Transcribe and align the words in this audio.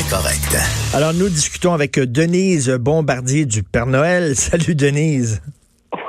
incorrect. 0.00 0.56
Alors, 0.94 1.12
nous 1.12 1.28
discutons 1.28 1.74
avec 1.74 1.98
Denise 1.98 2.70
Bombardier 2.70 3.44
du 3.44 3.62
Père 3.62 3.86
Noël. 3.86 4.34
Salut, 4.34 4.74
Denise. 4.74 5.42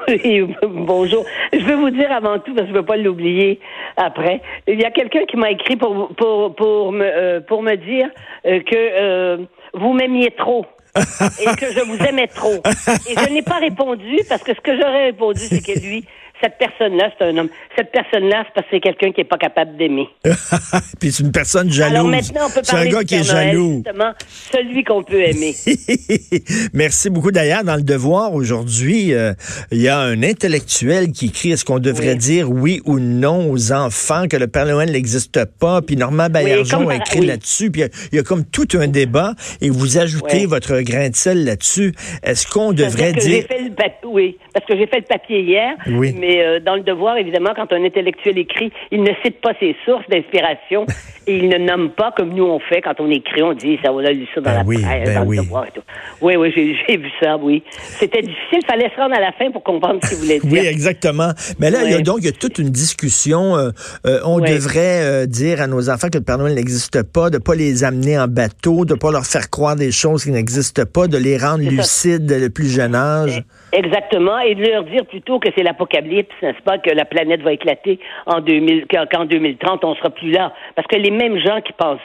Oui, 0.07 0.43
bonjour. 0.63 1.25
Je 1.51 1.59
veux 1.59 1.75
vous 1.75 1.89
dire 1.89 2.11
avant 2.11 2.39
tout, 2.39 2.53
parce 2.53 2.67
que 2.67 2.67
je 2.67 2.71
ne 2.73 2.77
veux 2.77 2.85
pas 2.85 2.97
l'oublier 2.97 3.59
après, 3.97 4.41
il 4.67 4.79
y 4.79 4.85
a 4.85 4.91
quelqu'un 4.91 5.25
qui 5.25 5.35
m'a 5.35 5.51
écrit 5.51 5.75
pour, 5.75 6.09
pour, 6.15 6.55
pour, 6.55 6.91
me, 6.91 7.03
euh, 7.03 7.41
pour 7.41 7.63
me 7.63 7.75
dire 7.75 8.07
euh, 8.45 8.61
que 8.61 8.75
euh, 8.75 9.37
vous 9.73 9.93
m'aimiez 9.93 10.31
trop. 10.31 10.65
et 10.95 11.55
que 11.55 11.71
je 11.71 11.85
vous 11.85 11.97
aimais 12.05 12.27
trop. 12.27 12.61
Et 13.09 13.15
je 13.17 13.33
n'ai 13.33 13.41
pas 13.41 13.59
répondu 13.59 14.19
parce 14.27 14.43
que 14.43 14.53
ce 14.53 14.59
que 14.59 14.75
j'aurais 14.75 15.05
répondu, 15.05 15.39
c'est 15.39 15.65
que 15.65 15.79
lui, 15.79 16.05
cette 16.41 16.57
personne-là, 16.57 17.09
c'est 17.17 17.25
un 17.25 17.37
homme. 17.37 17.49
Cette 17.77 17.91
personne-là, 17.91 18.43
c'est 18.47 18.53
parce 18.53 18.67
que 18.67 18.71
c'est 18.75 18.79
quelqu'un 18.81 19.11
qui 19.11 19.21
n'est 19.21 19.25
pas 19.27 19.37
capable 19.37 19.77
d'aimer. 19.77 20.07
Puis 20.99 21.11
c'est 21.11 21.23
une 21.23 21.31
personne 21.31 21.71
jalouse. 21.71 21.95
Alors 21.97 22.07
maintenant, 22.07 22.41
on 22.47 22.49
peut 22.49 22.59
C'est 22.63 22.73
un 22.73 22.75
parler 22.77 22.89
gars 22.91 23.03
qui 23.03 23.15
est 23.15 23.21
Père 23.25 23.33
Noël, 23.35 23.47
jaloux. 23.51 23.83
justement, 23.85 24.11
celui 24.51 24.83
qu'on 24.83 25.03
peut 25.03 25.21
aimer. 25.21 25.53
Merci 26.73 27.09
beaucoup. 27.09 27.31
D'ailleurs, 27.31 27.63
dans 27.63 27.75
le 27.75 27.81
devoir 27.83 28.33
aujourd'hui, 28.33 29.13
euh, 29.13 29.33
il 29.71 29.81
y 29.81 29.87
a 29.87 29.99
un 29.99 30.23
intellectuel 30.23 31.11
qui 31.11 31.27
écrit 31.27 31.51
est-ce 31.51 31.65
qu'on 31.65 31.79
devrait 31.79 32.13
Oui. 32.13 32.17
dire 32.17 32.49
oui 32.51 32.81
ou 32.85 32.99
non 32.99 33.49
aux 33.51 33.71
enfants 33.71 34.27
que 34.29 34.37
le 34.37 34.47
Père 34.47 34.65
Noël 34.65 34.91
n'existe 34.91 35.45
pas? 35.59 35.81
Puis 35.81 35.95
Normand 35.95 36.27
Baillargeon 36.29 36.79
comme 36.79 36.89
a 36.89 36.95
écrit 36.95 37.19
oui. 37.21 37.25
là-dessus. 37.27 37.71
Puis 37.71 37.81
il 37.81 37.83
y 37.83 37.87
a- 37.87 37.89
il 38.11 38.15
y, 38.17 38.19
a 38.19 38.23
comme 38.23 38.45
tout 38.45 38.67
un 38.73 38.87
débat 38.87 39.33
et 39.61 39.69
vous 39.69 39.97
ajoutez 39.97 40.39
Oui. 40.41 40.45
votre 40.45 40.79
grain 40.81 41.09
de 41.09 41.15
sel 41.15 41.45
là-dessus. 41.45 41.93
Est-ce 42.23 42.47
qu'on 42.47 42.71
devrait 42.73 43.13
dire 43.13 43.43
fait 43.47 43.61
le 43.63 43.69
papier, 43.71 43.93
oui, 44.05 44.37
parce 44.53 44.65
que 44.65 44.75
j'ai 44.77 44.87
fait 44.87 44.97
le 44.99 45.05
papier 45.05 45.41
hier, 45.41 45.73
Oui. 45.87 46.13
Mais 46.31 46.45
euh, 46.45 46.59
dans 46.59 46.75
le 46.75 46.81
devoir, 46.81 47.17
évidemment, 47.17 47.51
quand 47.55 47.73
un 47.73 47.83
intellectuel 47.83 48.37
écrit, 48.37 48.71
il 48.89 49.03
ne 49.03 49.11
cite 49.23 49.41
pas 49.41 49.53
ses 49.59 49.75
sources 49.85 50.07
d'inspiration 50.07 50.85
et 51.27 51.37
il 51.37 51.49
ne 51.49 51.57
nomme 51.57 51.91
pas 51.91 52.11
comme 52.15 52.33
nous 52.33 52.43
on 52.45 52.59
fait 52.59 52.81
quand 52.81 52.95
on 52.99 53.09
écrit, 53.09 53.43
on 53.43 53.53
dit 53.53 53.77
ça, 53.83 53.91
on 53.93 53.99
a 53.99 54.11
lu 54.11 54.25
ça 54.33 54.41
dans 54.41 54.49
Ben 54.51 54.57
la 54.57 54.63
oui, 54.63 54.81
presse, 54.81 55.05
ben 55.05 55.15
dans 55.15 55.25
oui. 55.25 55.37
le 55.37 55.43
devoir 55.43 55.65
et 55.65 55.71
tout. 55.71 55.81
Oui, 56.21 56.35
oui, 56.35 56.51
j'ai 56.55 56.97
vu 56.97 57.09
ça, 57.21 57.37
oui. 57.37 57.63
C'était 57.79 58.21
difficile, 58.21 58.59
fallait 58.67 58.89
se 58.89 58.95
rendre 58.99 59.15
à 59.15 59.21
la 59.21 59.31
fin 59.33 59.51
pour 59.51 59.63
comprendre 59.63 59.99
ce 60.03 60.09
qu'il 60.09 60.17
voulait 60.19 60.39
dire. 60.43 60.51
Oui, 60.51 60.67
exactement. 60.67 61.29
Mais 61.59 61.69
là, 61.69 61.83
il 61.83 61.91
y 61.91 61.93
a 61.93 62.01
donc 62.01 62.17
il 62.19 62.25
y 62.25 62.29
a 62.29 62.31
toute 62.31 62.57
une 62.59 62.69
discussion. 62.69 63.55
euh, 63.55 63.69
euh, 64.05 64.19
on 64.25 64.39
devrait 64.39 65.01
euh, 65.03 65.25
dire 65.25 65.61
à 65.61 65.67
nos 65.67 65.89
enfants 65.89 66.07
que 66.11 66.17
le 66.17 66.23
Père 66.23 66.37
Noël 66.37 66.55
n'existe 66.55 67.03
pas, 67.03 67.29
de 67.29 67.37
pas 67.37 67.55
les 67.55 67.83
amener 67.83 68.17
en 68.17 68.27
bateau, 68.27 68.85
de 68.85 68.95
pas 68.95 69.11
leur 69.11 69.25
faire 69.25 69.49
croire 69.49 69.75
des 69.75 69.91
choses 69.91 70.23
qui 70.23 70.31
n'existent 70.31 70.85
pas, 70.91 71.07
de 71.07 71.17
les 71.17 71.37
rendre 71.37 71.63
lucides 71.63 72.25
dès 72.25 72.39
le 72.39 72.49
plus 72.49 72.67
jeune 72.73 72.95
âge. 72.95 73.43
Exactement, 73.73 74.37
et 74.39 74.55
de 74.55 74.65
leur 74.65 74.83
dire 74.83 75.05
plutôt 75.05 75.39
que 75.39 75.47
c'est 75.55 75.63
l'apocalypse, 75.63 76.33
n'est-ce 76.41 76.61
pas, 76.63 76.77
que 76.77 76.89
la 76.89 77.05
planète 77.05 77.41
va 77.41 77.53
éclater 77.53 77.99
en 78.25 78.41
2000, 78.41 78.85
qu'en 78.87 79.05
qu'en 79.05 79.25
2030 79.25 79.85
on 79.85 79.95
sera 79.95 80.09
plus 80.09 80.31
là, 80.31 80.51
parce 80.75 80.87
que 80.87 80.97
les 80.97 81.10
mêmes 81.11 81.37
gens 81.37 81.61
qui 81.61 81.73
pensent, 81.73 81.99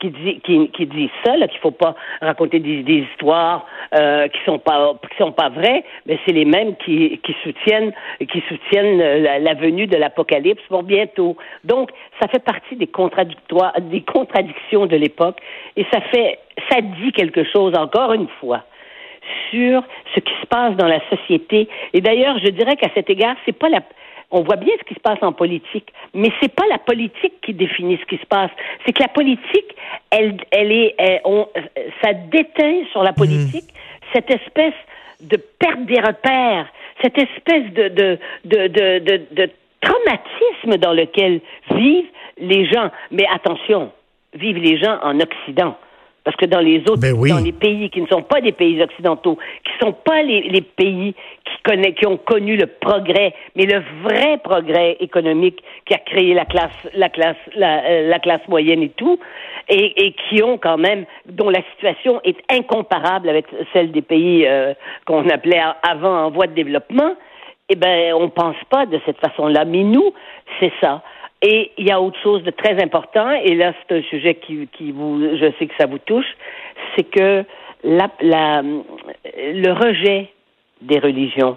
qui 0.00 0.10
disent, 0.10 0.40
qui, 0.72 0.86
disent 0.86 1.10
ça, 1.24 1.34
qu'il 1.34 1.60
faut 1.60 1.70
pas 1.70 1.94
raconter 2.20 2.58
des, 2.60 2.82
histoires 2.92 3.66
euh, 3.94 4.28
qui 4.28 4.38
sont 4.44 4.58
pas, 4.58 4.94
sont 5.18 5.32
pas 5.32 5.48
vraies, 5.48 5.84
mais 6.06 6.18
c'est 6.24 6.32
les 6.32 6.44
mêmes 6.44 6.76
qui, 6.76 7.18
qui 7.22 7.34
soutiennent, 7.42 7.92
qui 8.30 8.42
soutiennent 8.48 9.00
euh, 9.00 9.18
la, 9.20 9.38
la 9.38 9.54
venue 9.54 9.86
de 9.86 9.96
l'apocalypse 9.96 10.62
pour 10.68 10.82
bientôt. 10.82 11.36
Donc, 11.64 11.90
ça 12.20 12.28
fait 12.28 12.42
partie 12.42 12.76
des 12.76 12.86
contradictoires, 12.86 13.72
des 13.80 14.02
contradictions 14.02 14.86
de 14.86 14.96
l'époque, 14.96 15.38
et 15.76 15.86
ça 15.92 16.00
fait, 16.00 16.38
ça 16.70 16.80
dit 16.80 17.12
quelque 17.12 17.44
chose 17.44 17.76
encore 17.76 18.12
une 18.12 18.28
fois 18.40 18.64
sur 19.50 19.82
ce 20.14 20.20
qui 20.20 20.32
se 20.40 20.46
passe 20.46 20.76
dans 20.76 20.86
la 20.86 21.00
société. 21.08 21.68
Et 21.92 22.00
d'ailleurs, 22.00 22.38
je 22.38 22.48
dirais 22.48 22.76
qu'à 22.76 22.88
cet 22.94 23.08
égard, 23.10 23.36
c'est 23.44 23.56
pas 23.56 23.68
la 23.68 23.80
on 24.32 24.42
voit 24.42 24.56
bien 24.56 24.74
ce 24.80 24.84
qui 24.84 24.94
se 24.94 25.00
passe 25.00 25.22
en 25.22 25.32
politique, 25.32 25.92
mais 26.14 26.30
c'est 26.40 26.52
pas 26.54 26.66
la 26.70 26.78
politique 26.78 27.34
qui 27.42 27.52
définit 27.54 27.98
ce 28.00 28.06
qui 28.06 28.16
se 28.16 28.26
passe. 28.26 28.50
C'est 28.84 28.92
que 28.92 29.02
la 29.02 29.08
politique, 29.08 29.76
elle, 30.10 30.36
elle 30.50 30.72
est, 30.72 30.94
elle- 30.98 31.20
on, 31.24 31.46
ça 32.02 32.12
déteint 32.14 32.82
sur 32.90 33.02
la 33.02 33.12
politique 33.12 33.68
cette 34.12 34.30
espèce 34.30 34.74
de 35.20 35.36
perte 35.36 35.84
des 35.86 36.00
repères, 36.00 36.66
cette 37.02 37.16
espèce 37.18 37.70
de, 37.72 37.88
de, 37.88 38.18
de, 38.44 38.66
de, 38.68 38.98
de, 38.98 39.20
de 39.32 39.50
traumatisme 39.80 40.76
dans 40.78 40.92
lequel 40.92 41.40
vivent 41.70 42.10
les 42.38 42.66
gens. 42.66 42.90
Mais 43.10 43.24
attention, 43.32 43.92
vivent 44.34 44.58
les 44.58 44.78
gens 44.78 44.98
en 45.02 45.18
Occident. 45.20 45.76
Parce 46.24 46.36
que 46.36 46.46
dans 46.46 46.60
les 46.60 46.80
autres, 46.82 47.00
Ben 47.00 47.14
oui. 47.16 47.30
dans 47.30 47.38
les 47.38 47.52
pays 47.52 47.90
qui 47.90 48.00
ne 48.00 48.06
sont 48.06 48.22
pas 48.22 48.40
des 48.40 48.52
pays 48.52 48.80
occidentaux, 48.80 49.38
qui 49.64 49.72
ne 49.80 49.88
sont 49.88 49.92
pas 50.04 50.22
les, 50.22 50.42
les 50.42 50.60
pays 50.60 51.14
qui, 51.44 51.62
connaissent, 51.64 51.94
qui 51.94 52.06
ont 52.06 52.16
connu 52.16 52.56
le 52.56 52.66
progrès, 52.66 53.34
mais 53.56 53.66
le 53.66 53.82
vrai 54.04 54.38
progrès 54.38 54.96
économique 55.00 55.62
qui 55.84 55.94
a 55.94 55.98
créé 55.98 56.32
la 56.34 56.44
classe, 56.44 56.70
la 56.94 57.08
classe, 57.08 57.36
la, 57.56 57.84
euh, 57.84 58.08
la 58.08 58.18
classe 58.20 58.46
moyenne 58.48 58.82
et 58.82 58.90
tout, 58.90 59.18
et, 59.68 60.06
et 60.06 60.12
qui 60.12 60.42
ont 60.42 60.58
quand 60.58 60.78
même, 60.78 61.06
dont 61.26 61.50
la 61.50 61.62
situation 61.72 62.20
est 62.24 62.38
incomparable 62.50 63.28
avec 63.28 63.46
celle 63.72 63.90
des 63.90 64.02
pays 64.02 64.46
euh, 64.46 64.74
qu'on 65.06 65.28
appelait 65.28 65.62
avant 65.82 66.26
en 66.26 66.30
voie 66.30 66.46
de 66.46 66.54
développement, 66.54 67.16
eh 67.68 67.74
ben, 67.74 68.12
on 68.14 68.28
pense 68.28 68.56
pas 68.70 68.86
de 68.86 69.00
cette 69.06 69.18
façon-là. 69.18 69.64
Mais 69.64 69.82
nous, 69.82 70.12
c'est 70.60 70.72
ça. 70.80 71.02
Et 71.42 71.72
il 71.76 71.86
y 71.86 71.90
a 71.90 72.00
autre 72.00 72.18
chose 72.22 72.42
de 72.44 72.50
très 72.52 72.80
important, 72.82 73.30
et 73.32 73.54
là, 73.56 73.72
c'est 73.88 73.98
un 73.98 74.02
sujet 74.02 74.36
qui, 74.36 74.68
qui 74.76 74.92
vous, 74.92 75.20
je 75.20 75.52
sais 75.58 75.66
que 75.66 75.74
ça 75.76 75.86
vous 75.86 75.98
touche, 75.98 76.26
c'est 76.96 77.02
que 77.04 77.44
la, 77.82 78.08
la, 78.20 78.62
le 78.62 79.72
rejet 79.72 80.28
des 80.82 81.00
religions 81.00 81.56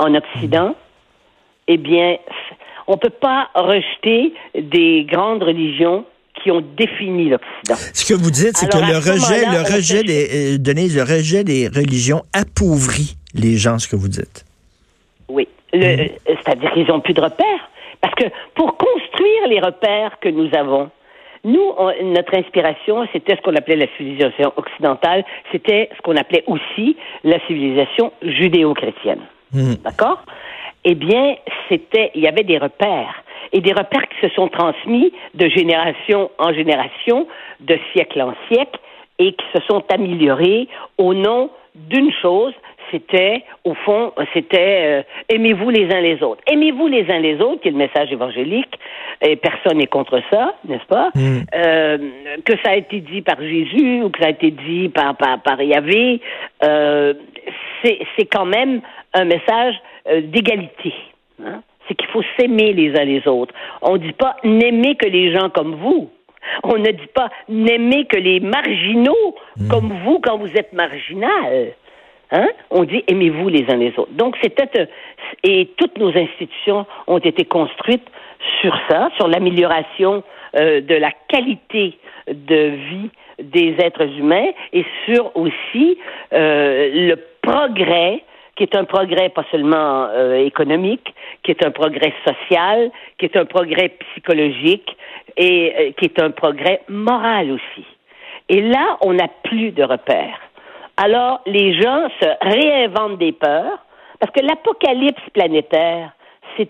en 0.00 0.14
Occident, 0.16 0.74
eh 1.68 1.76
bien, 1.76 2.16
on 2.88 2.96
peut 2.96 3.10
pas 3.10 3.48
rejeter 3.54 4.34
des 4.58 5.04
grandes 5.04 5.44
religions 5.44 6.04
qui 6.42 6.50
ont 6.50 6.60
défini 6.76 7.28
l'Occident. 7.28 7.76
Ce 7.94 8.04
que 8.04 8.14
vous 8.18 8.30
dites, 8.32 8.56
c'est 8.56 8.68
que 8.68 8.78
le 8.78 8.96
rejet, 8.96 9.44
le 9.46 9.62
rejet 9.76 10.02
des, 10.02 10.54
euh, 10.54 10.58
Denise, 10.58 10.96
le 10.96 11.02
rejet 11.02 11.44
des 11.44 11.68
religions 11.68 12.22
appauvrit 12.32 13.14
les 13.34 13.56
gens, 13.56 13.78
ce 13.78 13.86
que 13.86 13.94
vous 13.94 14.08
dites. 14.08 14.44
Oui. 15.28 15.46
Le- 15.72 16.08
C'est-à-dire 16.26 16.72
qu'ils 16.72 16.86
n'ont 16.88 17.00
plus 17.00 17.14
de 17.14 17.20
repères. 17.20 17.68
Parce 18.00 18.14
que 18.16 18.24
pour 18.56 18.71
les 19.48 19.60
repères 19.60 20.18
que 20.20 20.28
nous 20.28 20.48
avons, 20.54 20.90
nous, 21.44 21.72
on- 21.76 21.92
notre 22.04 22.36
inspiration, 22.36 23.06
c'était 23.12 23.36
ce 23.36 23.40
qu'on 23.42 23.56
appelait 23.56 23.76
la 23.76 23.86
civilisation 23.96 24.52
occidentale, 24.56 25.24
c'était 25.50 25.88
ce 25.96 26.02
qu'on 26.02 26.16
appelait 26.16 26.44
aussi 26.46 26.96
la 27.24 27.38
civilisation 27.46 28.12
judéo-chrétienne. 28.22 29.20
D'accord? 29.84 30.22
Eh 30.84 30.94
bien, 30.94 31.36
c'était, 31.68 32.10
il 32.14 32.22
y 32.22 32.28
avait 32.28 32.44
des 32.44 32.58
repères. 32.58 33.22
Et 33.52 33.60
des 33.60 33.72
repères 33.72 34.08
qui 34.08 34.26
se 34.26 34.32
sont 34.34 34.48
transmis 34.48 35.12
de 35.34 35.48
génération 35.48 36.30
en 36.38 36.52
génération, 36.54 37.26
de 37.60 37.78
siècle 37.92 38.22
en 38.22 38.34
siècle, 38.50 38.78
et 39.18 39.32
qui 39.32 39.44
se 39.54 39.60
sont 39.68 39.84
améliorés 39.92 40.68
au 40.96 41.12
nom 41.12 41.50
d'une 41.74 42.10
chose, 42.12 42.54
c'était, 42.92 43.42
au 43.64 43.74
fond, 43.74 44.12
c'était 44.32 44.82
euh, 44.84 45.02
aimez-vous 45.28 45.70
les 45.70 45.92
uns 45.92 46.00
les 46.00 46.22
autres. 46.22 46.42
Aimez-vous 46.46 46.86
les 46.86 47.10
uns 47.10 47.18
les 47.18 47.40
autres, 47.40 47.62
qui 47.62 47.68
est 47.68 47.72
le 47.72 47.78
message 47.78 48.12
évangélique, 48.12 48.78
et 49.20 49.34
personne 49.36 49.78
n'est 49.78 49.86
contre 49.88 50.20
ça, 50.30 50.54
n'est-ce 50.68 50.86
pas? 50.86 51.10
Euh, 51.56 51.98
que 52.44 52.52
ça 52.62 52.70
a 52.70 52.76
été 52.76 53.00
dit 53.00 53.22
par 53.22 53.40
Jésus 53.40 54.02
ou 54.02 54.10
que 54.10 54.20
ça 54.20 54.26
a 54.26 54.30
été 54.30 54.50
dit 54.52 54.88
par, 54.90 55.16
par, 55.16 55.42
par 55.42 55.60
Yahvé, 55.60 56.20
euh, 56.64 57.14
c'est 57.82 57.98
c'est 58.16 58.26
quand 58.26 58.46
même 58.46 58.80
un 59.14 59.24
message 59.24 59.74
d'égalité. 60.24 60.94
hein. 61.44 61.62
C'est 61.88 61.94
qu'il 61.94 62.08
faut 62.10 62.22
s'aimer 62.38 62.72
les 62.72 62.96
uns 62.96 63.04
les 63.04 63.26
autres. 63.26 63.52
On 63.82 63.94
ne 63.94 63.98
dit 63.98 64.12
pas 64.12 64.36
n'aimer 64.44 64.94
que 64.94 65.08
les 65.08 65.32
gens 65.32 65.50
comme 65.50 65.74
vous. 65.74 66.10
On 66.64 66.76
ne 66.76 66.90
dit 66.90 67.10
pas 67.14 67.28
n'aimer 67.48 68.04
que 68.06 68.16
les 68.16 68.40
marginaux 68.40 69.34
comme 69.70 69.92
vous 70.04 70.18
quand 70.20 70.38
vous 70.38 70.52
êtes 70.56 70.72
marginal. 70.72 71.72
Hein? 72.32 72.48
On 72.70 72.84
dit 72.84 73.04
aimez-vous 73.06 73.48
les 73.48 73.70
uns 73.70 73.76
les 73.76 73.92
autres. 73.98 74.12
Donc 74.12 74.36
c'était 74.42 74.68
euh, 74.80 74.86
et 75.44 75.68
toutes 75.76 75.98
nos 75.98 76.16
institutions 76.16 76.86
ont 77.06 77.18
été 77.18 77.44
construites 77.44 78.08
sur 78.60 78.76
ça, 78.88 79.10
sur 79.16 79.28
l'amélioration 79.28 80.24
euh, 80.56 80.80
de 80.80 80.94
la 80.94 81.10
qualité 81.28 81.98
de 82.28 82.70
vie 82.90 83.10
des 83.42 83.76
êtres 83.78 84.08
humains 84.18 84.50
et 84.72 84.84
sur 85.04 85.36
aussi 85.36 85.98
euh, 86.32 86.90
le 87.08 87.16
progrès 87.42 88.22
qui 88.56 88.64
est 88.64 88.76
un 88.76 88.84
progrès 88.84 89.30
pas 89.30 89.44
seulement 89.50 90.08
euh, 90.10 90.34
économique, 90.44 91.14
qui 91.42 91.50
est 91.52 91.64
un 91.64 91.70
progrès 91.70 92.12
social, 92.24 92.90
qui 93.18 93.26
est 93.26 93.36
un 93.36 93.46
progrès 93.46 93.88
psychologique 93.88 94.96
et 95.36 95.72
euh, 95.78 95.92
qui 95.92 96.04
est 96.04 96.20
un 96.20 96.30
progrès 96.30 96.82
moral 96.88 97.50
aussi. 97.52 97.86
Et 98.48 98.60
là, 98.60 98.98
on 99.00 99.14
n'a 99.14 99.28
plus 99.44 99.70
de 99.70 99.82
repères. 99.82 100.38
Alors, 101.04 101.40
les 101.46 101.74
gens 101.80 102.08
se 102.20 102.26
réinventent 102.42 103.18
des 103.18 103.32
peurs, 103.32 103.78
parce 104.20 104.32
que 104.32 104.40
l'apocalypse 104.40 105.22
planétaire, 105.32 106.12
c'est, 106.56 106.68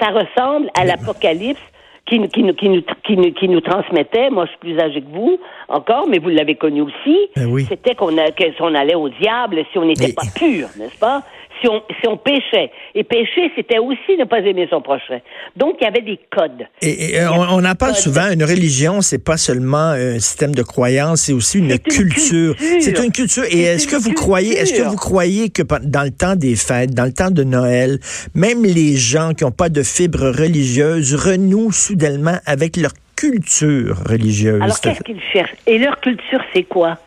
ça 0.00 0.10
ressemble 0.10 0.70
à 0.78 0.84
l'apocalypse 0.84 1.60
qui, 2.06 2.18
nous- 2.20 2.28
qui, 2.28 2.42
nous, 2.44 2.54
qui, 2.54 2.68
nous, 2.68 2.82
qui, 3.02 3.16
nous, 3.16 3.32
qui 3.32 3.48
nous 3.48 3.60
transmettait, 3.62 4.30
moi 4.30 4.44
je 4.44 4.50
suis 4.50 4.58
plus 4.58 4.78
âgé 4.78 5.00
que 5.00 5.08
vous 5.08 5.40
encore, 5.68 6.06
mais 6.06 6.18
vous 6.18 6.28
l'avez 6.28 6.54
connu 6.54 6.82
aussi, 6.82 7.18
Ben 7.34 7.46
oui. 7.50 7.64
c'était 7.68 7.94
qu'on 7.94 8.16
a, 8.18 8.30
qu'on 8.30 8.74
allait 8.74 8.94
au 8.94 9.08
diable 9.08 9.64
si 9.72 9.78
on 9.78 9.86
n'était 9.86 10.08
Mais- 10.08 10.12
pas 10.14 10.22
pur, 10.38 10.68
n'est-ce 10.78 10.98
pas? 10.98 11.22
Si 11.64 11.68
on, 11.70 11.82
si 12.00 12.08
on 12.08 12.16
péchait. 12.16 12.70
Et 12.94 13.04
pécher, 13.04 13.50
c'était 13.56 13.78
aussi 13.78 14.16
ne 14.18 14.24
pas 14.24 14.40
aimer 14.40 14.66
son 14.70 14.80
prochain. 14.80 15.20
Donc, 15.56 15.76
il 15.80 15.84
y 15.84 15.86
avait 15.86 16.02
des 16.02 16.20
codes. 16.30 16.66
Et, 16.82 17.18
on, 17.26 17.64
en 17.64 17.74
parle 17.74 17.94
souvent, 17.94 18.30
une 18.30 18.44
religion, 18.44 19.00
c'est 19.00 19.22
pas 19.22 19.36
seulement 19.36 19.90
un 19.90 20.18
système 20.18 20.54
de 20.54 20.62
croyance, 20.62 21.22
c'est 21.22 21.32
aussi 21.32 21.58
une 21.58 21.78
culture. 21.78 22.54
C'est 22.58 22.98
une 23.02 23.12
culture. 23.12 23.44
Et 23.50 23.62
est-ce 23.62 23.88
que 23.88 23.96
vous 23.96 24.12
croyez, 24.12 24.56
est-ce 24.56 24.74
que 24.74 24.86
vous 24.86 24.96
croyez 24.96 25.50
que 25.50 25.62
dans 25.62 26.02
le 26.02 26.10
temps 26.10 26.36
des 26.36 26.56
fêtes, 26.56 26.94
dans 26.94 27.04
le 27.04 27.12
temps 27.12 27.30
de 27.30 27.44
Noël, 27.44 27.98
même 28.34 28.64
les 28.64 28.96
gens 28.96 29.32
qui 29.32 29.44
n'ont 29.44 29.50
pas 29.50 29.68
de 29.68 29.82
fibre 29.82 30.30
religieuse 30.30 31.14
renouent 31.14 31.72
soudainement 31.72 32.38
avec 32.46 32.76
leur 32.76 32.92
culture 33.16 33.96
religieuse? 34.08 34.60
Alors, 34.62 34.80
qu'est-ce 34.80 35.02
qu'ils 35.02 35.22
cherchent? 35.32 35.54
Et 35.66 35.78
leur 35.78 36.00
culture, 36.00 36.40
c'est 36.52 36.64
quoi? 36.64 36.98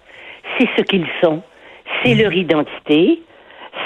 C'est 0.58 0.68
ce 0.78 0.82
qu'ils 0.84 1.08
sont. 1.22 1.42
C'est 2.04 2.16
leur 2.16 2.34
identité 2.34 3.22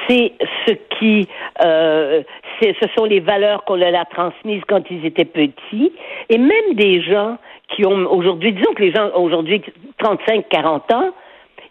c'est 0.08 0.34
ce 0.68 0.74
qui, 0.98 1.28
euh, 1.64 2.24
ce 2.62 2.88
sont 2.98 3.06
les 3.06 3.20
valeurs 3.20 3.64
qu'on 3.66 3.76
leur 3.76 3.94
a 4.00 4.06
transmises 4.06 4.62
quand 4.68 4.84
ils 4.90 5.06
étaient 5.06 5.26
petits, 5.26 5.92
et 6.30 6.38
même 6.38 6.74
des 6.74 7.02
gens 7.02 7.38
qui 7.70 7.86
ont 7.86 8.12
aujourd'hui, 8.12 8.54
disons 8.54 8.74
que 8.74 8.84
les 8.84 8.92
gens 8.92 9.10
aujourd'hui 9.16 9.62
35, 10.00 10.50
40 10.50 10.94
ans, 10.94 11.10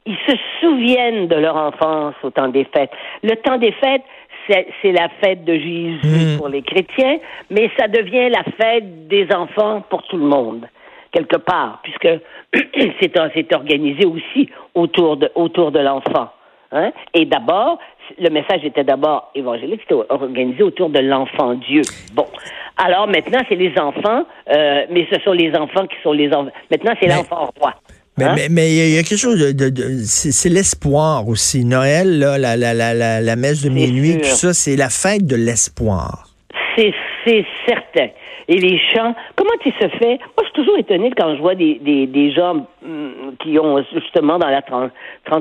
ils 0.06 0.16
se 0.26 0.34
souviennent 0.60 1.28
de 1.28 1.36
leur 1.36 1.56
enfance 1.56 2.14
au 2.22 2.30
temps 2.30 2.48
des 2.48 2.64
fêtes. 2.64 2.90
Le 3.22 3.36
temps 3.36 3.58
des 3.58 3.72
fêtes, 3.72 4.02
c'est 4.48 4.92
la 4.92 5.08
fête 5.22 5.44
de 5.44 5.54
Jésus 5.54 6.00
hmm. 6.02 6.38
pour 6.38 6.48
les 6.48 6.62
chrétiens, 6.62 7.18
mais 7.50 7.70
ça 7.78 7.86
devient 7.86 8.30
la 8.30 8.42
fête 8.58 9.06
des 9.06 9.28
enfants 9.32 9.82
pour 9.88 10.02
tout 10.04 10.16
le 10.16 10.24
monde 10.24 10.66
quelque 11.12 11.36
part, 11.36 11.80
puisque 11.82 12.08
c'est 13.00 13.54
organisé 13.54 14.06
aussi 14.06 14.48
autour 14.74 15.16
de, 15.16 15.30
autour 15.34 15.72
de 15.72 15.80
l'enfant. 15.80 16.30
Hein? 16.72 16.92
Et 17.14 17.24
d'abord, 17.24 17.78
le 18.18 18.30
message 18.30 18.64
était 18.64 18.84
d'abord 18.84 19.30
évangélique, 19.34 19.80
c'était 19.82 20.00
organisé 20.08 20.62
autour 20.62 20.90
de 20.90 21.00
l'enfant 21.00 21.54
Dieu. 21.54 21.82
Bon. 22.14 22.26
Alors 22.76 23.06
maintenant, 23.06 23.40
c'est 23.48 23.56
les 23.56 23.72
enfants, 23.78 24.24
euh, 24.50 24.84
mais 24.90 25.06
ce 25.12 25.20
sont 25.20 25.32
les 25.32 25.52
enfants 25.54 25.86
qui 25.86 25.96
sont 26.02 26.12
les 26.12 26.28
enfants. 26.28 26.50
Maintenant, 26.70 26.94
c'est 27.00 27.08
l'enfant 27.08 27.50
roi. 27.58 27.74
Hein? 28.20 28.34
Mais, 28.36 28.48
mais, 28.50 28.70
il 28.70 28.94
y, 28.94 28.98
a 28.98 29.02
quelque 29.02 29.18
chose 29.18 29.54
de, 29.54 29.72
c'est 30.04 30.48
l'espoir 30.48 31.26
aussi. 31.28 31.64
Noël, 31.64 32.18
là, 32.18 32.38
la, 32.38 32.56
la, 32.56 32.74
la, 32.74 33.20
la, 33.20 33.36
messe 33.36 33.62
de 33.62 33.70
minuit, 33.70 34.18
tout 34.18 34.24
ça, 34.24 34.52
c'est 34.52 34.76
la 34.76 34.90
fête 34.90 35.26
de 35.26 35.36
l'espoir. 35.36 36.28
C'est 36.76 37.44
certain 37.66 38.08
et 38.50 38.58
les 38.58 38.78
chants. 38.78 39.14
Comment 39.36 39.56
tu 39.60 39.70
se 39.70 39.88
fait? 39.98 40.18
Moi, 40.18 40.40
je 40.40 40.44
suis 40.44 40.52
toujours 40.54 40.76
étonnée 40.76 41.10
quand 41.16 41.34
je 41.36 41.40
vois 41.40 41.54
des, 41.54 41.76
des, 41.76 42.06
des 42.06 42.32
gens 42.32 42.66
hum, 42.84 43.34
qui 43.38 43.58
ont 43.58 43.82
justement 43.94 44.38
dans 44.38 44.48
la 44.48 44.60
30, 44.60 44.90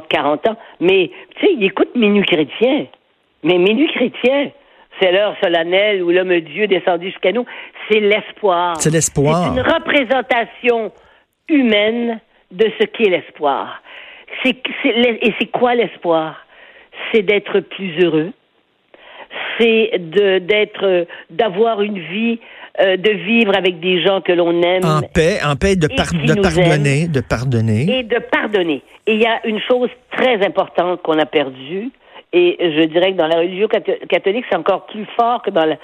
40 0.07 0.47
ans, 0.47 0.56
mais 0.79 1.11
tu 1.35 1.45
sais, 1.45 1.53
ils 1.53 1.65
écoutent 1.65 1.95
Minuit 1.95 2.23
chrétien. 2.23 2.85
Mais 3.44 3.57
Minuit 3.57 3.91
chrétien, 3.91 4.51
c'est 5.01 5.11
l'heure 5.11 5.35
solennelle 5.41 6.03
où 6.03 6.11
l'homme 6.11 6.39
Dieu 6.41 6.67
descendu 6.67 7.07
jusqu'à 7.07 7.31
nous. 7.31 7.45
C'est 7.89 8.00
l'espoir. 8.00 8.77
C'est 8.77 8.91
l'espoir. 8.91 9.53
C'est 9.53 9.59
une 9.59 9.65
représentation 9.65 10.91
humaine 11.47 12.19
de 12.51 12.71
ce 12.79 12.85
qu'est 12.85 13.09
l'espoir. 13.09 13.81
C'est, 14.44 14.55
et 14.85 15.33
c'est 15.39 15.47
quoi 15.47 15.73
l'espoir? 15.73 16.45
C'est 17.12 17.23
d'être 17.23 17.59
plus 17.62 18.03
heureux. 18.03 18.31
C'est 19.59 19.91
de, 20.00 20.39
d'être, 20.39 21.07
d'avoir 21.29 21.81
une 21.81 22.00
vie 22.00 22.39
euh, 22.79 22.95
de 22.97 23.11
vivre 23.11 23.56
avec 23.57 23.79
des 23.79 24.01
gens 24.01 24.21
que 24.21 24.31
l'on 24.31 24.61
aime. 24.61 24.85
En 24.85 25.01
paix, 25.01 25.39
en 25.45 25.56
paix, 25.56 25.75
de, 25.75 25.88
de 25.88 26.41
pardonner, 26.41 27.07
de 27.07 27.19
pardonner. 27.21 28.00
Et 28.00 28.03
de 28.03 28.19
pardonner. 28.19 28.81
Et 29.06 29.13
il 29.13 29.21
y 29.21 29.25
a 29.25 29.45
une 29.45 29.59
chose 29.59 29.89
très 30.11 30.45
importante 30.45 31.01
qu'on 31.01 31.19
a 31.19 31.25
perdue, 31.25 31.91
et 32.31 32.57
je 32.59 32.83
dirais 32.85 33.13
que 33.13 33.17
dans 33.17 33.27
la 33.27 33.38
religion 33.38 33.67
catholique, 33.67 34.45
c'est 34.50 34.56
encore 34.56 34.85
plus 34.85 35.06
fort 35.17 35.41
que 35.41 35.50
dans 35.50 35.65
la, 35.65 35.75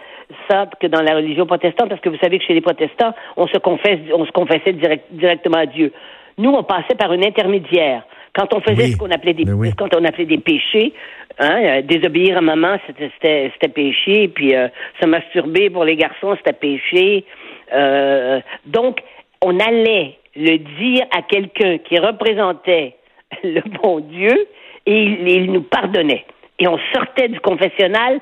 ça 0.49 0.69
que 0.79 0.87
dans 0.87 1.01
la 1.01 1.15
religion 1.15 1.45
protestante, 1.45 1.89
parce 1.89 2.01
que 2.01 2.09
vous 2.09 2.19
savez 2.21 2.37
que 2.37 2.45
chez 2.45 2.53
les 2.53 2.61
protestants, 2.61 3.13
on 3.35 3.47
se 3.47 3.57
confesse, 3.57 3.99
on 4.13 4.25
se 4.25 4.31
confessait 4.31 4.75
directement 5.11 5.57
à 5.57 5.65
Dieu. 5.65 5.91
Nous, 6.37 6.51
on 6.51 6.63
passait 6.63 6.95
par 6.95 7.11
une 7.13 7.25
intermédiaire. 7.25 8.03
Quand 8.33 8.53
on 8.53 8.59
faisait 8.59 8.87
ce 8.87 8.97
qu'on 8.97 9.11
appelait 9.11 9.33
des, 9.33 9.45
quand 9.77 9.95
on 9.95 10.03
appelait 10.03 10.25
des 10.25 10.37
péchés, 10.37 10.93
hein, 11.39 11.63
euh, 11.63 11.81
désobéir 11.81 12.37
à 12.37 12.41
maman, 12.41 12.77
c'était, 12.87 13.11
c'était 13.53 13.67
péché, 13.67 14.27
puis 14.27 14.55
euh, 14.55 14.67
se 15.01 15.07
masturber 15.07 15.69
pour 15.69 15.85
les 15.85 15.95
garçons, 15.95 16.35
c'était 16.37 16.53
péché. 16.53 17.25
Euh, 17.73 18.39
donc, 18.65 18.99
on 19.41 19.59
allait 19.59 20.17
le 20.35 20.57
dire 20.57 21.05
à 21.11 21.21
quelqu'un 21.21 21.77
qui 21.79 21.97
représentait 21.99 22.95
le 23.43 23.61
bon 23.81 23.99
Dieu 23.99 24.47
et 24.85 25.03
il, 25.03 25.51
nous 25.51 25.63
pardonnait. 25.63 26.25
Et 26.59 26.67
on 26.67 26.77
sortait 26.93 27.27
du 27.27 27.39
confessionnal 27.39 28.19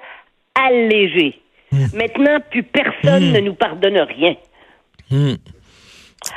allégé. 0.55 1.39
Hmm. 1.71 1.85
Maintenant, 1.95 2.37
plus 2.49 2.63
personne 2.63 3.29
hmm. 3.29 3.33
ne 3.33 3.39
nous 3.39 3.53
pardonne 3.53 3.97
rien. 3.97 4.35
Hmm. 5.09 5.35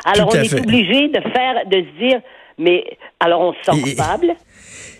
Alors, 0.04 0.28
on 0.32 0.36
est 0.36 0.54
obligé 0.54 1.08
de 1.08 1.20
faire, 1.30 1.66
de 1.66 1.76
se 1.76 1.98
dire, 1.98 2.20
mais 2.58 2.84
alors 3.20 3.40
on 3.40 3.52
se 3.52 3.58
sent 3.62 3.82
coupable. 3.82 4.34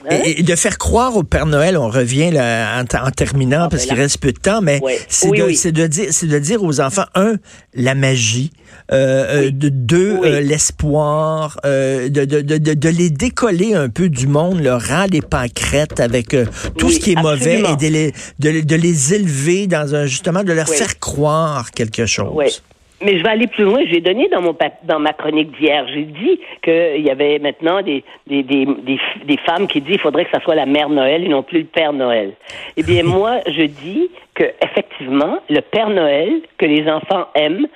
Hein? 0.09 0.21
Et, 0.25 0.43
de 0.43 0.55
faire 0.55 0.79
croire 0.79 1.17
au 1.17 1.23
Père 1.23 1.47
Noël, 1.47 1.77
on 1.77 1.89
revient 1.89 2.31
là, 2.31 2.81
en, 2.81 3.11
terminant 3.11 3.65
ah, 3.65 3.69
parce 3.69 3.83
ben 3.83 3.89
qu'il 3.89 3.99
reste 3.99 4.19
peu 4.19 4.33
de 4.33 4.39
temps, 4.39 4.61
mais 4.63 4.81
c'est 5.09 5.31
de, 5.31 5.71
de, 5.71 5.87
dire, 5.87 6.07
c'est 6.11 6.27
de 6.27 6.39
dire 6.39 6.63
aux 6.63 6.81
enfants 6.81 7.07
un 7.15 7.37
la 7.75 7.95
magie, 7.95 8.53
euh, 8.93 9.47
euh 9.47 9.51
de 9.51 9.69
deux 9.69 10.19
euh, 10.25 10.41
l'espoir, 10.41 11.59
euh, 11.65 12.09
de, 12.09 12.25
de, 12.25 12.41
de, 12.41 12.59
de, 12.59 12.89
les 12.89 13.11
décoller 13.11 13.75
un 13.75 13.89
peu 13.89 14.09
du 14.09 14.27
monde, 14.27 14.61
leur 14.61 14.87
rendre 14.87 15.11
des 15.11 15.23
pâquerettes 15.23 16.01
avec 16.01 16.35
euh, 16.35 16.47
tout 16.79 16.91
ce 16.91 17.01
qui 17.01 17.13
est 17.13 17.21
mauvais 17.21 17.61
et 17.61 17.77
de 17.77 17.87
les, 17.89 18.13
de, 18.39 18.77
les 18.77 19.15
élever 19.15 19.67
dans 19.67 19.95
un 19.95 20.07
justement 20.07 20.45
de 20.45 20.53
leur 20.53 20.69
faire 20.69 20.99
croire 21.01 21.71
quelque 21.73 22.07
chose. 22.07 22.63
Mais 23.03 23.19
je 23.19 23.23
vais 23.23 23.29
aller 23.29 23.47
plus 23.47 23.65
loin. 23.65 23.81
J'ai 23.91 24.01
donné 24.01 24.29
dans 24.29 24.41
mon 24.41 24.57
dans 24.85 24.99
ma 24.99 25.13
chronique 25.13 25.53
d'hier, 25.59 25.87
j'ai 25.89 26.05
dit 26.05 26.41
qu'il 26.63 27.05
y 27.05 27.11
avait 27.11 27.39
maintenant 27.39 27.83
des, 27.83 28.03
des, 28.27 28.43
des, 28.43 28.67
des, 29.25 29.37
femmes 29.39 29.67
qui 29.67 29.81
disent 29.81 29.93
qu'il 29.93 30.01
faudrait 30.01 30.25
que 30.25 30.31
ça 30.31 30.41
soit 30.41 30.55
la 30.55 30.65
mère 30.65 30.89
Noël 30.89 31.25
et 31.25 31.29
non 31.29 31.43
plus 31.43 31.61
le 31.61 31.65
Père 31.67 31.93
Noël. 31.93 32.33
Eh 32.77 32.83
bien, 32.83 33.03
moi, 33.05 33.41
je 33.47 33.65
dis 33.65 34.11
que 34.35 34.45
effectivement, 34.65 35.39
le 35.51 35.61
Père 35.61 35.91
Noël 35.91 36.41
que 36.57 36.65
les 36.65 36.89
enfants 36.91 37.27
aiment, 37.35 37.67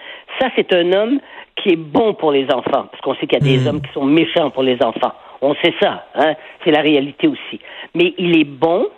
ça 0.40 0.48
c'est 0.56 0.72
un 0.72 0.92
homme 0.92 1.20
qui 1.56 1.70
est 1.70 1.76
bon 1.76 2.14
pour 2.14 2.32
les 2.32 2.46
enfants, 2.46 2.86
parce 2.90 3.00
qu'on 3.02 3.14
sait 3.16 3.26
qu'il 3.26 3.38
y 3.38 3.42
a 3.42 3.56
des 3.56 3.64
hmm. 3.64 3.68
hommes 3.68 3.82
qui 3.82 3.92
sont 3.92 4.04
méchants 4.04 4.50
pour 4.50 4.62
les 4.62 4.82
enfants. 4.82 5.12
On 5.42 5.54
sait 5.56 5.74
ça, 5.80 6.06
hein? 6.14 6.34
C'est 6.64 6.70
la 6.70 6.80
réalité 6.80 7.26
aussi. 7.26 7.60
Mais 7.94 8.14
il 8.18 8.38
est 8.38 8.44
bon. 8.44 8.88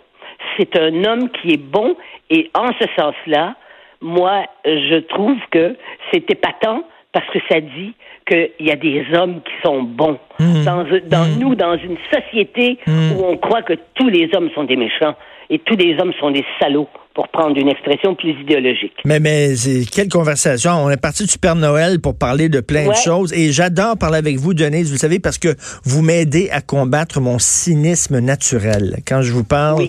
C'est 0.57 0.77
un 0.77 1.03
homme 1.05 1.29
qui 1.29 1.53
est 1.53 1.61
bon 1.61 1.95
et 2.29 2.49
en 2.53 2.67
ce 2.79 2.85
sens-là, 2.97 3.55
moi, 4.03 4.43
je 4.65 4.99
trouve 5.07 5.37
que 5.51 5.75
c'est 6.11 6.29
épatant 6.29 6.83
parce 7.13 7.27
que 7.29 7.39
ça 7.49 7.59
dit 7.61 7.93
qu'il 8.27 8.67
y 8.67 8.71
a 8.71 8.75
des 8.75 9.05
hommes 9.13 9.41
qui 9.41 9.53
sont 9.63 9.83
bons. 9.83 10.19
Mmh. 10.39 10.63
Dans, 10.63 10.83
mmh. 10.83 11.39
nous, 11.39 11.55
dans 11.55 11.77
une 11.77 11.97
société 12.11 12.79
mmh. 12.85 13.11
où 13.13 13.25
on 13.25 13.37
croit 13.37 13.61
que 13.61 13.73
tous 13.95 14.09
les 14.09 14.29
hommes 14.35 14.49
sont 14.53 14.63
des 14.63 14.75
méchants 14.75 15.15
et 15.49 15.59
tous 15.59 15.75
les 15.75 15.97
hommes 15.99 16.13
sont 16.19 16.31
des 16.31 16.45
salauds, 16.59 16.87
pour 17.13 17.27
prendre 17.27 17.57
une 17.57 17.69
expression 17.69 18.15
plus 18.15 18.31
idéologique. 18.41 18.93
Mais, 19.05 19.19
mais 19.19 19.53
quelle 19.91 20.09
conversation. 20.09 20.71
On 20.71 20.89
est 20.89 20.97
parti 20.97 21.25
du 21.25 21.37
Père 21.37 21.55
Noël 21.55 21.99
pour 21.99 22.17
parler 22.17 22.49
de 22.49 22.59
plein 22.59 22.87
de 22.87 22.95
choses. 22.95 23.31
Et 23.33 23.51
j'adore 23.51 23.97
parler 23.97 24.17
avec 24.17 24.37
vous, 24.37 24.53
Denise, 24.53 24.91
vous 24.91 24.97
savez, 24.97 25.19
parce 25.19 25.37
que 25.37 25.55
vous 25.83 26.01
m'aidez 26.01 26.49
à 26.49 26.61
combattre 26.61 27.21
mon 27.21 27.37
cynisme 27.37 28.19
naturel. 28.19 28.97
Quand 29.07 29.21
je 29.21 29.31
vous 29.31 29.43
parle, 29.43 29.87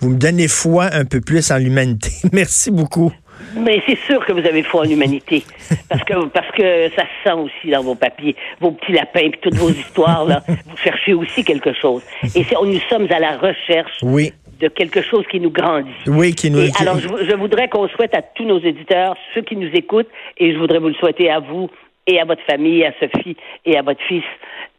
vous 0.00 0.10
me 0.10 0.18
donnez 0.18 0.48
foi 0.48 0.88
un 0.92 1.04
peu 1.04 1.20
plus 1.20 1.50
en 1.50 1.56
l'humanité. 1.56 2.10
Merci 2.32 2.70
beaucoup. 2.70 3.12
Mais 3.56 3.82
c'est 3.86 3.98
sûr 3.98 4.24
que 4.24 4.32
vous 4.32 4.46
avez 4.46 4.62
foi 4.62 4.82
en 4.82 4.84
l'humanité. 4.84 5.44
Parce 5.88 6.02
que, 6.04 6.26
parce 6.26 6.50
que 6.52 6.88
ça 6.90 7.02
se 7.02 7.30
sent 7.30 7.36
aussi 7.36 7.70
dans 7.70 7.82
vos 7.82 7.94
papiers, 7.94 8.34
vos 8.60 8.72
petits 8.72 8.92
lapins, 8.92 9.20
et 9.20 9.30
toutes 9.40 9.54
vos 9.54 9.70
histoires, 9.82 10.24
là. 10.24 10.42
Vous 10.46 10.76
cherchez 10.76 11.14
aussi 11.14 11.44
quelque 11.44 11.72
chose. 11.72 12.02
Et 12.34 12.44
nous 12.62 12.80
sommes 12.88 13.06
à 13.10 13.20
la 13.20 13.36
recherche 13.36 14.02
de 14.02 14.68
quelque 14.68 15.02
chose 15.02 15.24
qui 15.30 15.40
nous 15.40 15.50
grandit. 15.50 15.90
Oui, 16.06 16.34
qui 16.34 16.50
nous. 16.50 16.60
alors, 16.80 16.98
je, 16.98 17.34
voudrais 17.36 17.68
qu'on 17.68 17.88
souhaite 17.88 18.14
à 18.14 18.22
tous 18.22 18.44
nos 18.44 18.58
éditeurs, 18.60 19.16
ceux 19.34 19.42
qui 19.42 19.56
nous 19.56 19.70
écoutent, 19.74 20.08
et 20.38 20.52
je 20.52 20.58
voudrais 20.58 20.78
vous 20.78 20.88
le 20.88 20.94
souhaiter 20.94 21.30
à 21.30 21.40
vous 21.40 21.70
et 22.06 22.20
à 22.20 22.24
votre 22.24 22.42
famille, 22.42 22.84
à 22.84 22.92
Sophie 23.00 23.36
et 23.64 23.76
à 23.76 23.82
votre 23.82 24.02
fils. 24.02 24.24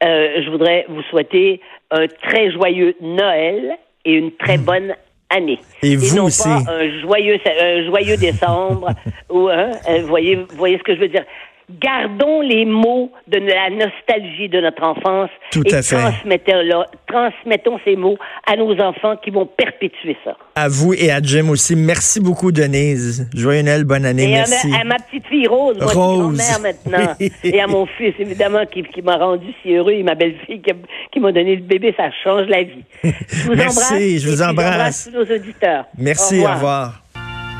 Euh, 0.04 0.42
je 0.44 0.50
voudrais 0.50 0.86
vous 0.90 1.02
souhaiter 1.04 1.62
un 1.92 2.08
très 2.08 2.52
joyeux 2.52 2.96
Noël 3.02 3.78
et 4.06 4.14
une 4.14 4.32
très 4.32 4.58
hmm. 4.58 4.66
bonne 4.66 4.96
année. 5.30 5.60
Et, 5.84 5.96
vous 5.96 6.16
non 6.16 6.26
aussi. 6.26 6.44
Pas 6.44 6.72
un 6.72 7.02
joyeux, 7.02 7.38
un 7.46 7.86
joyeux 7.86 8.18
décembre 8.18 8.90
ou 9.30 9.50
hein, 9.50 9.72
voyez, 10.06 10.46
voyez 10.56 10.78
ce 10.78 10.84
que 10.84 10.96
je 10.96 11.02
veux 11.02 11.10
dire. 11.10 11.26
Gardons 11.70 12.42
les 12.42 12.66
mots 12.66 13.12
de 13.28 13.40
la 13.40 13.70
nostalgie 13.70 14.48
de 14.48 14.62
notre 14.62 14.84
enfance 14.84 15.30
Tout 15.52 15.68
et 15.68 15.74
à 15.74 15.82
fait. 15.82 15.98
Transmettons, 15.98 16.86
transmettons 17.08 17.80
ces 17.84 17.96
mots 17.96 18.18
à 18.46 18.56
nos 18.56 18.80
enfants 18.80 19.16
qui 19.18 19.32
vont 19.32 19.46
perpétuer 19.46 20.16
ça. 20.24 20.38
À 20.56 20.70
vous 20.70 20.94
et 20.94 21.12
à 21.12 21.22
Jim 21.22 21.50
aussi. 21.50 21.76
Merci 21.76 22.22
beaucoup, 22.22 22.52
Denise. 22.52 23.30
Joyeux 23.36 23.64
Noël, 23.64 23.84
bonne 23.84 24.06
année. 24.06 24.24
Et 24.24 24.32
merci. 24.32 24.74
À, 24.74 24.86
ma, 24.86 24.96
petite 24.96 25.28
fille 25.28 25.48
Rose, 25.48 25.78
moi, 25.80 25.92
Rose. 25.92 26.38
mère 26.38 26.60
maintenant. 26.62 27.16
Et 27.44 27.60
à 27.60 27.68
mon 27.68 27.86
fils, 27.86 28.14
évidemment, 28.20 28.66
qui, 28.66 28.84
qui 28.84 29.02
m'a 29.02 29.18
rendu 29.18 29.48
si 29.62 29.74
heureux, 29.74 29.92
et 29.92 30.04
ma 30.04 30.16
belle-fille 30.16 30.62
qui, 30.62 30.72
qui 31.12 31.20
m'a 31.20 31.32
donné 31.32 31.56
le 31.58 31.64
bébé, 31.64 31.94
ça 31.98 32.10
change 32.24 32.48
la 32.48 32.64
vie. 32.64 32.84
Je 33.04 33.44
vous 33.44 33.56
Merci, 33.56 33.94
embrasse. 33.94 34.22
je 34.22 34.30
vous 34.30 34.42
embrasse. 34.42 35.10
tous 35.12 35.18
nos 35.18 35.36
auditeurs. 35.36 35.86
Merci, 35.98 36.40
au 36.40 36.44
au 36.48 36.54
revoir. 36.54 36.56
revoir. 36.56 37.04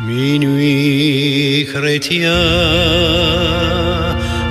Minuit 0.06 1.66
chrétien, 1.74 2.32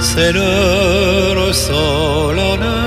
c'est 0.00 0.32
l'heure 0.32 1.54
solennelle 1.54 2.85